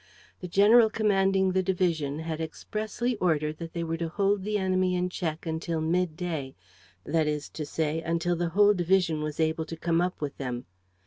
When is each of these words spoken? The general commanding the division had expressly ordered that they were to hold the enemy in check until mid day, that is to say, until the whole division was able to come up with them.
The 0.39 0.47
general 0.47 0.89
commanding 0.89 1.51
the 1.51 1.61
division 1.61 2.17
had 2.17 2.41
expressly 2.41 3.17
ordered 3.17 3.57
that 3.59 3.73
they 3.73 3.83
were 3.83 3.97
to 3.97 4.09
hold 4.09 4.43
the 4.43 4.57
enemy 4.57 4.95
in 4.95 5.09
check 5.11 5.45
until 5.45 5.79
mid 5.79 6.17
day, 6.17 6.55
that 7.03 7.27
is 7.27 7.49
to 7.49 7.67
say, 7.67 8.01
until 8.01 8.35
the 8.35 8.49
whole 8.49 8.73
division 8.73 9.21
was 9.21 9.39
able 9.39 9.65
to 9.65 9.77
come 9.77 10.01
up 10.01 10.19
with 10.19 10.37
them. 10.39 10.65